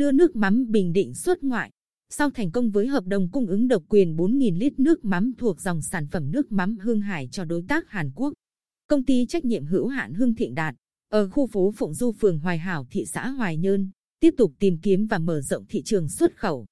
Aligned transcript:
đưa 0.00 0.12
nước 0.12 0.36
mắm 0.36 0.70
Bình 0.70 0.92
Định 0.92 1.14
xuất 1.14 1.44
ngoại. 1.44 1.70
Sau 2.10 2.30
thành 2.30 2.50
công 2.50 2.70
với 2.70 2.86
hợp 2.86 3.06
đồng 3.06 3.28
cung 3.30 3.46
ứng 3.46 3.68
độc 3.68 3.82
quyền 3.88 4.16
4.000 4.16 4.58
lít 4.58 4.78
nước 4.78 5.04
mắm 5.04 5.32
thuộc 5.38 5.60
dòng 5.60 5.82
sản 5.82 6.06
phẩm 6.06 6.30
nước 6.30 6.52
mắm 6.52 6.78
Hương 6.78 7.00
Hải 7.00 7.28
cho 7.32 7.44
đối 7.44 7.62
tác 7.68 7.90
Hàn 7.90 8.10
Quốc, 8.14 8.32
công 8.86 9.04
ty 9.04 9.26
trách 9.26 9.44
nhiệm 9.44 9.66
hữu 9.66 9.88
hạn 9.88 10.14
hương 10.14 10.34
Thịnh 10.34 10.54
Đạt 10.54 10.74
ở 11.08 11.28
khu 11.28 11.46
phố 11.46 11.72
Phụng 11.76 11.94
Du 11.94 12.12
phường 12.12 12.38
Hoài 12.38 12.58
Hảo 12.58 12.86
thị 12.90 13.06
xã 13.06 13.28
Hoài 13.28 13.56
Nhơn 13.56 13.90
tiếp 14.20 14.34
tục 14.36 14.52
tìm 14.58 14.78
kiếm 14.82 15.06
và 15.06 15.18
mở 15.18 15.40
rộng 15.40 15.64
thị 15.68 15.82
trường 15.82 16.08
xuất 16.08 16.36
khẩu. 16.36 16.66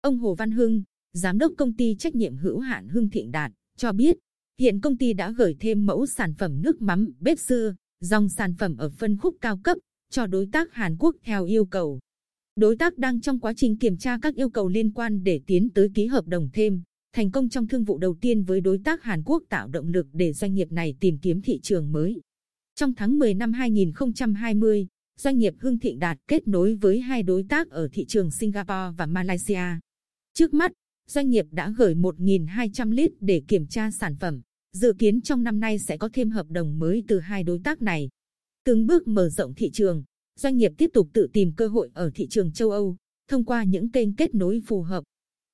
Ông 0.00 0.18
Hồ 0.18 0.34
Văn 0.34 0.50
Hưng, 0.50 0.82
giám 1.12 1.38
đốc 1.38 1.52
công 1.58 1.76
ty 1.76 1.96
trách 1.98 2.14
nhiệm 2.14 2.36
hữu 2.36 2.58
hạn 2.58 2.88
Hưng 2.88 3.10
Thịnh 3.10 3.32
Đạt 3.32 3.52
cho 3.76 3.92
biết, 3.92 4.16
hiện 4.60 4.80
công 4.80 4.96
ty 4.96 5.12
đã 5.12 5.30
gửi 5.30 5.56
thêm 5.60 5.86
mẫu 5.86 6.06
sản 6.06 6.34
phẩm 6.34 6.62
nước 6.62 6.82
mắm 6.82 7.12
bếp 7.20 7.38
xưa, 7.38 7.74
dòng 8.00 8.28
sản 8.28 8.54
phẩm 8.58 8.76
ở 8.76 8.90
phân 8.90 9.18
khúc 9.18 9.36
cao 9.40 9.60
cấp 9.64 9.78
cho 10.10 10.26
đối 10.26 10.48
tác 10.52 10.72
Hàn 10.72 10.96
Quốc 10.98 11.16
theo 11.22 11.44
yêu 11.44 11.64
cầu. 11.64 12.00
Đối 12.56 12.76
tác 12.76 12.98
đang 12.98 13.20
trong 13.20 13.40
quá 13.40 13.52
trình 13.56 13.76
kiểm 13.76 13.96
tra 13.96 14.18
các 14.22 14.34
yêu 14.34 14.50
cầu 14.50 14.68
liên 14.68 14.92
quan 14.92 15.24
để 15.24 15.40
tiến 15.46 15.70
tới 15.70 15.88
ký 15.94 16.06
hợp 16.06 16.26
đồng 16.26 16.48
thêm, 16.52 16.82
thành 17.12 17.30
công 17.30 17.48
trong 17.48 17.68
thương 17.68 17.84
vụ 17.84 17.98
đầu 17.98 18.16
tiên 18.20 18.42
với 18.42 18.60
đối 18.60 18.78
tác 18.84 19.02
Hàn 19.02 19.22
Quốc 19.24 19.42
tạo 19.48 19.68
động 19.68 19.88
lực 19.88 20.06
để 20.12 20.32
doanh 20.32 20.54
nghiệp 20.54 20.72
này 20.72 20.94
tìm 21.00 21.18
kiếm 21.18 21.42
thị 21.42 21.60
trường 21.62 21.92
mới. 21.92 22.20
Trong 22.74 22.94
tháng 22.94 23.18
10 23.18 23.34
năm 23.34 23.52
2020, 23.52 24.86
doanh 25.18 25.38
nghiệp 25.38 25.54
Hưng 25.58 25.78
Thịnh 25.78 25.98
Đạt 25.98 26.18
kết 26.28 26.48
nối 26.48 26.74
với 26.74 27.00
hai 27.00 27.22
đối 27.22 27.44
tác 27.48 27.70
ở 27.70 27.88
thị 27.92 28.04
trường 28.08 28.30
Singapore 28.30 28.96
và 28.96 29.06
Malaysia. 29.06 29.64
Trước 30.34 30.54
mắt, 30.54 30.72
doanh 31.08 31.30
nghiệp 31.30 31.46
đã 31.50 31.72
gửi 31.76 31.94
1.200 31.94 32.90
lít 32.90 33.12
để 33.20 33.42
kiểm 33.48 33.66
tra 33.66 33.90
sản 33.90 34.16
phẩm. 34.20 34.40
Dự 34.72 34.92
kiến 34.98 35.20
trong 35.20 35.42
năm 35.42 35.60
nay 35.60 35.78
sẽ 35.78 35.96
có 35.96 36.08
thêm 36.12 36.30
hợp 36.30 36.46
đồng 36.50 36.78
mới 36.78 37.04
từ 37.08 37.20
hai 37.20 37.42
đối 37.44 37.58
tác 37.64 37.82
này. 37.82 38.08
Từng 38.64 38.86
bước 38.86 39.08
mở 39.08 39.28
rộng 39.28 39.54
thị 39.54 39.70
trường, 39.70 40.04
doanh 40.36 40.56
nghiệp 40.56 40.72
tiếp 40.78 40.90
tục 40.94 41.08
tự 41.12 41.28
tìm 41.32 41.52
cơ 41.56 41.68
hội 41.68 41.90
ở 41.94 42.10
thị 42.14 42.26
trường 42.30 42.52
châu 42.52 42.70
Âu, 42.70 42.96
thông 43.28 43.44
qua 43.44 43.64
những 43.64 43.90
kênh 43.90 44.14
kết 44.14 44.34
nối 44.34 44.60
phù 44.66 44.82
hợp. 44.82 45.04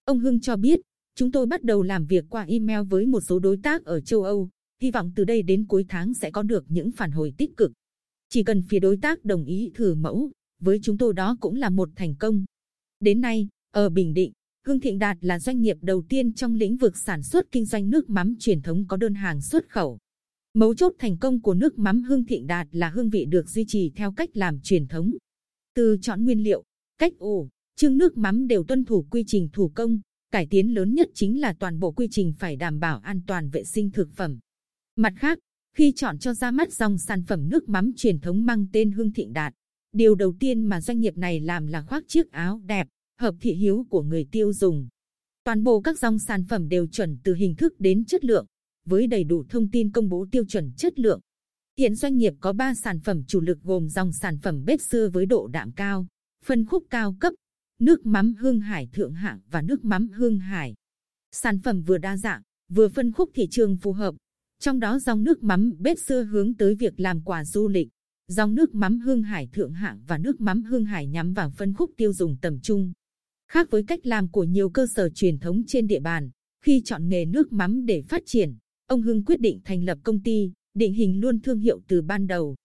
Ông 0.05 0.19
Hưng 0.19 0.41
cho 0.41 0.57
biết, 0.57 0.81
chúng 1.15 1.33
tôi 1.33 1.47
bắt 1.47 1.63
đầu 1.63 1.83
làm 1.83 2.07
việc 2.07 2.25
qua 2.31 2.45
email 2.49 2.81
với 2.89 3.07
một 3.07 3.21
số 3.21 3.39
đối 3.39 3.57
tác 3.57 3.85
ở 3.85 4.01
châu 4.01 4.23
Âu, 4.23 4.49
hy 4.83 4.91
vọng 4.91 5.13
từ 5.17 5.25
đây 5.25 5.43
đến 5.43 5.67
cuối 5.67 5.85
tháng 5.89 6.15
sẽ 6.15 6.31
có 6.31 6.43
được 6.43 6.65
những 6.69 6.91
phản 6.91 7.11
hồi 7.11 7.33
tích 7.39 7.57
cực. 7.57 7.73
Chỉ 8.29 8.43
cần 8.43 8.63
phía 8.69 8.79
đối 8.79 8.97
tác 8.97 9.25
đồng 9.25 9.45
ý 9.45 9.71
thử 9.75 9.95
mẫu, 9.95 10.31
với 10.61 10.79
chúng 10.83 10.99
tôi 10.99 11.15
đó 11.15 11.37
cũng 11.41 11.55
là 11.55 11.71
một 11.71 11.89
thành 11.97 12.15
công. 12.19 12.45
Đến 13.01 13.21
nay, 13.21 13.49
ở 13.73 13.89
Bình 13.89 14.15
Định, 14.15 14.33
Hương 14.67 14.81
Thịnh 14.81 14.99
Đạt 14.99 15.17
là 15.21 15.39
doanh 15.39 15.61
nghiệp 15.61 15.77
đầu 15.81 16.03
tiên 16.09 16.33
trong 16.33 16.55
lĩnh 16.55 16.77
vực 16.77 16.97
sản 16.97 17.23
xuất 17.23 17.53
kinh 17.53 17.65
doanh 17.65 17.91
nước 17.91 18.11
mắm 18.11 18.35
truyền 18.39 18.63
thống 18.63 18.85
có 18.89 18.97
đơn 18.97 19.15
hàng 19.15 19.41
xuất 19.41 19.69
khẩu. 19.69 19.99
Mấu 20.59 20.75
chốt 20.75 20.93
thành 20.99 21.17
công 21.17 21.43
của 21.43 21.55
nước 21.55 21.79
mắm 21.79 22.03
Hương 22.03 22.25
Thịnh 22.25 22.47
Đạt 22.47 22.69
là 22.71 22.91
hương 22.91 23.11
vị 23.11 23.25
được 23.25 23.49
duy 23.49 23.65
trì 23.69 23.93
theo 23.97 24.13
cách 24.13 24.31
làm 24.33 24.61
truyền 24.61 24.87
thống. 24.87 25.13
Từ 25.75 25.97
chọn 26.03 26.25
nguyên 26.25 26.43
liệu, 26.43 26.65
cách 26.99 27.13
ủ, 27.19 27.49
chương 27.77 27.99
nước 27.99 28.17
mắm 28.17 28.47
đều 28.47 28.65
tuân 28.65 28.85
thủ 28.85 29.07
quy 29.11 29.25
trình 29.27 29.49
thủ 29.53 29.73
công. 29.75 30.01
Cải 30.31 30.47
tiến 30.51 30.75
lớn 30.75 30.95
nhất 30.95 31.09
chính 31.15 31.41
là 31.41 31.55
toàn 31.59 31.79
bộ 31.79 31.93
quy 31.93 32.09
trình 32.11 32.33
phải 32.39 32.57
đảm 32.57 32.81
bảo 32.81 32.99
an 32.99 33.21
toàn 33.27 33.51
vệ 33.51 33.65
sinh 33.65 33.91
thực 33.91 34.09
phẩm. 34.13 34.39
Mặt 34.97 35.13
khác, 35.17 35.39
khi 35.77 35.93
chọn 35.97 36.19
cho 36.19 36.35
ra 36.35 36.51
mắt 36.51 36.73
dòng 36.73 36.99
sản 36.99 37.23
phẩm 37.23 37.49
nước 37.49 37.69
mắm 37.69 37.93
truyền 37.97 38.21
thống 38.21 38.47
mang 38.47 38.67
tên 38.73 38.91
Hương 38.91 39.13
Thịnh 39.13 39.33
Đạt, 39.33 39.55
điều 39.93 40.15
đầu 40.15 40.35
tiên 40.41 40.63
mà 40.63 40.81
doanh 40.81 41.01
nghiệp 41.01 41.17
này 41.17 41.41
làm 41.41 41.67
là 41.67 41.83
khoác 41.83 42.05
chiếc 42.09 42.31
áo 42.31 42.61
đẹp, 42.65 42.87
hợp 43.21 43.35
thị 43.41 43.53
hiếu 43.53 43.87
của 43.91 44.03
người 44.03 44.27
tiêu 44.33 44.53
dùng. 44.53 44.89
Toàn 45.45 45.63
bộ 45.63 45.81
các 45.81 45.99
dòng 45.99 46.19
sản 46.19 46.45
phẩm 46.45 46.69
đều 46.69 46.87
chuẩn 46.87 47.19
từ 47.25 47.35
hình 47.35 47.55
thức 47.55 47.75
đến 47.79 48.05
chất 48.05 48.25
lượng, 48.25 48.47
với 48.89 49.07
đầy 49.07 49.25
đủ 49.25 49.45
thông 49.49 49.71
tin 49.71 49.93
công 49.93 50.09
bố 50.09 50.27
tiêu 50.31 50.45
chuẩn 50.45 50.73
chất 50.77 50.99
lượng. 50.99 51.21
Hiện 51.79 51.95
doanh 51.95 52.17
nghiệp 52.17 52.35
có 52.41 52.53
3 52.53 52.75
sản 52.75 53.01
phẩm 53.01 53.25
chủ 53.27 53.41
lực 53.41 53.59
gồm 53.63 53.89
dòng 53.89 54.13
sản 54.13 54.39
phẩm 54.39 54.65
bếp 54.65 54.81
xưa 54.81 55.09
với 55.09 55.27
độ 55.27 55.47
đạm 55.47 55.73
cao, 55.73 56.07
phân 56.45 56.67
khúc 56.67 56.85
cao 56.91 57.17
cấp, 57.21 57.33
nước 57.81 58.07
mắm 58.07 58.35
hương 58.35 58.61
hải 58.61 58.89
thượng 58.93 59.15
hạng 59.15 59.41
và 59.51 59.63
nước 59.63 59.85
mắm 59.85 60.09
hương 60.09 60.39
hải. 60.39 60.75
Sản 61.33 61.59
phẩm 61.59 61.83
vừa 61.83 61.99
đa 61.99 62.17
dạng, 62.17 62.43
vừa 62.69 62.89
phân 62.89 63.13
khúc 63.13 63.31
thị 63.35 63.49
trường 63.51 63.77
phù 63.77 63.93
hợp. 63.93 64.15
Trong 64.61 64.81
đó 64.81 64.99
dòng 64.99 65.25
nước 65.25 65.43
mắm 65.43 65.73
bếp 65.79 65.99
xưa 65.99 66.25
hướng 66.25 66.55
tới 66.55 66.75
việc 66.75 67.01
làm 67.01 67.21
quà 67.21 67.45
du 67.45 67.69
lịch, 67.69 67.89
dòng 68.29 68.55
nước 68.55 68.75
mắm 68.75 69.01
hương 69.01 69.23
hải 69.23 69.49
thượng 69.53 69.73
hạng 69.73 70.01
và 70.07 70.19
nước 70.19 70.41
mắm 70.41 70.63
hương 70.63 70.85
hải 70.85 71.07
nhắm 71.07 71.33
vào 71.33 71.51
phân 71.51 71.75
khúc 71.75 71.91
tiêu 71.97 72.13
dùng 72.13 72.37
tầm 72.41 72.61
trung. 72.61 72.93
Khác 73.51 73.71
với 73.71 73.83
cách 73.83 74.07
làm 74.07 74.29
của 74.29 74.45
nhiều 74.45 74.71
cơ 74.71 74.87
sở 74.95 75.11
truyền 75.11 75.39
thống 75.39 75.63
trên 75.67 75.87
địa 75.87 76.01
bàn, 76.01 76.31
khi 76.65 76.83
chọn 76.85 77.09
nghề 77.09 77.25
nước 77.25 77.53
mắm 77.53 77.87
để 77.87 78.03
phát 78.03 78.23
triển, 78.27 78.57
ông 78.89 79.03
Hưng 79.03 79.25
quyết 79.25 79.41
định 79.41 79.61
thành 79.65 79.85
lập 79.85 79.99
công 80.03 80.23
ty, 80.23 80.53
định 80.75 80.95
hình 80.95 81.21
luôn 81.21 81.41
thương 81.41 81.59
hiệu 81.59 81.81
từ 81.89 82.03
ban 82.03 82.27
đầu. 82.27 82.57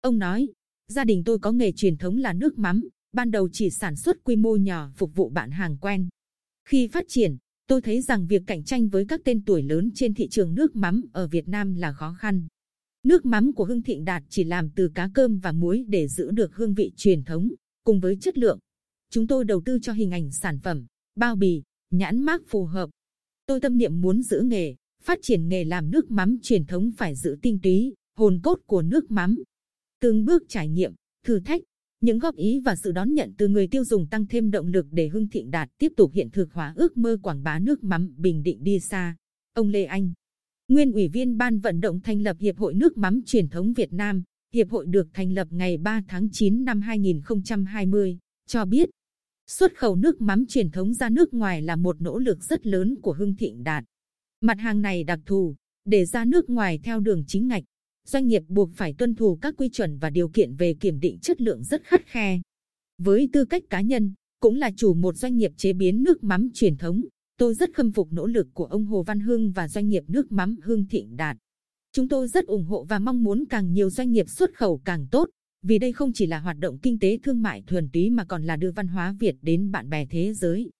Ông 0.00 0.18
nói, 0.18 0.48
gia 0.88 1.04
đình 1.04 1.24
tôi 1.24 1.38
có 1.38 1.52
nghề 1.52 1.72
truyền 1.72 1.96
thống 1.96 2.16
là 2.16 2.32
nước 2.32 2.58
mắm, 2.58 2.88
ban 3.12 3.30
đầu 3.30 3.48
chỉ 3.52 3.70
sản 3.70 3.96
xuất 3.96 4.24
quy 4.24 4.36
mô 4.36 4.56
nhỏ 4.56 4.90
phục 4.96 5.14
vụ 5.14 5.28
bạn 5.28 5.50
hàng 5.50 5.76
quen. 5.76 6.08
Khi 6.64 6.86
phát 6.86 7.04
triển, 7.08 7.36
tôi 7.66 7.80
thấy 7.80 8.00
rằng 8.02 8.26
việc 8.26 8.42
cạnh 8.46 8.64
tranh 8.64 8.88
với 8.88 9.04
các 9.08 9.20
tên 9.24 9.44
tuổi 9.44 9.62
lớn 9.62 9.90
trên 9.94 10.14
thị 10.14 10.28
trường 10.28 10.54
nước 10.54 10.76
mắm 10.76 11.02
ở 11.12 11.26
Việt 11.28 11.48
Nam 11.48 11.74
là 11.74 11.92
khó 11.92 12.16
khăn. 12.18 12.46
Nước 13.02 13.26
mắm 13.26 13.52
của 13.52 13.64
Hưng 13.64 13.82
Thịnh 13.82 14.04
Đạt 14.04 14.22
chỉ 14.28 14.44
làm 14.44 14.70
từ 14.70 14.88
cá 14.94 15.10
cơm 15.14 15.38
và 15.38 15.52
muối 15.52 15.84
để 15.88 16.08
giữ 16.08 16.30
được 16.30 16.54
hương 16.54 16.74
vị 16.74 16.92
truyền 16.96 17.24
thống, 17.24 17.48
cùng 17.84 18.00
với 18.00 18.16
chất 18.20 18.38
lượng. 18.38 18.58
Chúng 19.10 19.26
tôi 19.26 19.44
đầu 19.44 19.62
tư 19.64 19.78
cho 19.82 19.92
hình 19.92 20.10
ảnh 20.10 20.30
sản 20.30 20.58
phẩm, 20.58 20.86
bao 21.16 21.36
bì, 21.36 21.62
nhãn 21.90 22.22
mác 22.22 22.42
phù 22.48 22.64
hợp. 22.64 22.90
Tôi 23.46 23.60
tâm 23.60 23.78
niệm 23.78 24.00
muốn 24.00 24.22
giữ 24.22 24.40
nghề, 24.40 24.74
phát 25.02 25.18
triển 25.22 25.48
nghề 25.48 25.64
làm 25.64 25.90
nước 25.90 26.10
mắm 26.10 26.38
truyền 26.42 26.64
thống 26.64 26.90
phải 26.96 27.14
giữ 27.14 27.36
tinh 27.42 27.58
túy, 27.62 27.94
hồn 28.16 28.40
cốt 28.42 28.60
của 28.66 28.82
nước 28.82 29.10
mắm. 29.10 29.42
Từng 30.00 30.24
bước 30.24 30.42
trải 30.48 30.68
nghiệm, 30.68 30.92
thử 31.26 31.40
thách, 31.40 31.62
những 32.00 32.18
góp 32.18 32.36
ý 32.36 32.60
và 32.64 32.76
sự 32.76 32.92
đón 32.92 33.14
nhận 33.14 33.32
từ 33.38 33.48
người 33.48 33.66
tiêu 33.66 33.84
dùng 33.84 34.06
tăng 34.06 34.26
thêm 34.26 34.50
động 34.50 34.66
lực 34.66 34.86
để 34.90 35.08
Hưng 35.08 35.28
Thịnh 35.28 35.50
Đạt 35.50 35.68
tiếp 35.78 35.92
tục 35.96 36.12
hiện 36.14 36.30
thực 36.30 36.52
hóa 36.52 36.72
ước 36.76 36.96
mơ 36.96 37.16
quảng 37.22 37.42
bá 37.42 37.58
nước 37.58 37.84
mắm 37.84 38.14
Bình 38.16 38.42
Định 38.42 38.64
đi 38.64 38.80
xa. 38.80 39.16
Ông 39.54 39.68
Lê 39.68 39.84
Anh, 39.84 40.12
nguyên 40.68 40.92
ủy 40.92 41.08
viên 41.08 41.36
ban 41.38 41.58
vận 41.58 41.80
động 41.80 42.00
thành 42.00 42.22
lập 42.22 42.36
Hiệp 42.40 42.58
hội 42.58 42.74
nước 42.74 42.98
mắm 42.98 43.20
truyền 43.26 43.48
thống 43.48 43.72
Việt 43.72 43.92
Nam, 43.92 44.22
Hiệp 44.54 44.70
hội 44.70 44.86
được 44.86 45.08
thành 45.12 45.32
lập 45.32 45.48
ngày 45.50 45.78
3 45.78 46.02
tháng 46.08 46.28
9 46.32 46.64
năm 46.64 46.80
2020, 46.80 48.18
cho 48.46 48.64
biết 48.64 48.90
xuất 49.46 49.78
khẩu 49.78 49.96
nước 49.96 50.20
mắm 50.20 50.46
truyền 50.46 50.70
thống 50.70 50.94
ra 50.94 51.08
nước 51.08 51.34
ngoài 51.34 51.62
là 51.62 51.76
một 51.76 52.00
nỗ 52.00 52.18
lực 52.18 52.44
rất 52.44 52.66
lớn 52.66 52.94
của 53.02 53.12
Hưng 53.12 53.36
Thịnh 53.36 53.64
Đạt. 53.64 53.84
Mặt 54.42 54.60
hàng 54.60 54.82
này 54.82 55.04
đặc 55.04 55.20
thù, 55.26 55.54
để 55.84 56.04
ra 56.04 56.24
nước 56.24 56.50
ngoài 56.50 56.78
theo 56.82 57.00
đường 57.00 57.24
chính 57.26 57.48
ngạch, 57.48 57.64
doanh 58.06 58.26
nghiệp 58.26 58.42
buộc 58.48 58.70
phải 58.74 58.94
tuân 58.98 59.14
thủ 59.14 59.38
các 59.42 59.54
quy 59.56 59.68
chuẩn 59.68 59.98
và 59.98 60.10
điều 60.10 60.28
kiện 60.28 60.56
về 60.56 60.74
kiểm 60.80 61.00
định 61.00 61.18
chất 61.22 61.40
lượng 61.40 61.64
rất 61.64 61.84
khắt 61.84 62.06
khe. 62.06 62.40
Với 62.98 63.28
tư 63.32 63.44
cách 63.44 63.62
cá 63.70 63.80
nhân, 63.80 64.14
cũng 64.40 64.56
là 64.56 64.70
chủ 64.76 64.94
một 64.94 65.16
doanh 65.16 65.36
nghiệp 65.36 65.52
chế 65.56 65.72
biến 65.72 66.02
nước 66.02 66.24
mắm 66.24 66.48
truyền 66.54 66.76
thống, 66.76 67.00
tôi 67.38 67.54
rất 67.54 67.74
khâm 67.74 67.92
phục 67.92 68.12
nỗ 68.12 68.26
lực 68.26 68.48
của 68.54 68.64
ông 68.64 68.84
Hồ 68.84 69.02
Văn 69.02 69.20
Hưng 69.20 69.52
và 69.52 69.68
doanh 69.68 69.88
nghiệp 69.88 70.02
nước 70.08 70.32
mắm 70.32 70.56
Hưng 70.62 70.86
Thịnh 70.86 71.16
Đạt. 71.16 71.36
Chúng 71.92 72.08
tôi 72.08 72.28
rất 72.28 72.46
ủng 72.46 72.64
hộ 72.64 72.84
và 72.84 72.98
mong 72.98 73.22
muốn 73.22 73.44
càng 73.50 73.72
nhiều 73.72 73.90
doanh 73.90 74.12
nghiệp 74.12 74.28
xuất 74.28 74.54
khẩu 74.54 74.80
càng 74.84 75.06
tốt, 75.10 75.28
vì 75.62 75.78
đây 75.78 75.92
không 75.92 76.12
chỉ 76.14 76.26
là 76.26 76.40
hoạt 76.40 76.58
động 76.58 76.78
kinh 76.78 76.98
tế 76.98 77.18
thương 77.22 77.42
mại 77.42 77.62
thuần 77.66 77.88
túy 77.92 78.10
mà 78.10 78.24
còn 78.24 78.42
là 78.42 78.56
đưa 78.56 78.70
văn 78.70 78.88
hóa 78.88 79.16
Việt 79.20 79.36
đến 79.42 79.70
bạn 79.70 79.90
bè 79.90 80.06
thế 80.06 80.34
giới. 80.34 80.70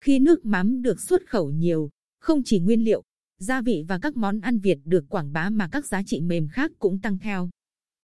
Khi 0.00 0.18
nước 0.18 0.44
mắm 0.44 0.82
được 0.82 1.00
xuất 1.00 1.26
khẩu 1.26 1.50
nhiều, 1.50 1.90
không 2.24 2.42
chỉ 2.44 2.60
nguyên 2.60 2.84
liệu, 2.84 3.02
gia 3.38 3.60
vị 3.60 3.84
và 3.88 3.98
các 3.98 4.16
món 4.16 4.40
ăn 4.40 4.58
Việt 4.58 4.78
được 4.84 5.04
quảng 5.08 5.32
bá 5.32 5.50
mà 5.50 5.68
các 5.72 5.86
giá 5.86 6.02
trị 6.06 6.20
mềm 6.20 6.48
khác 6.48 6.70
cũng 6.78 7.00
tăng 7.00 7.18
theo. 7.18 7.50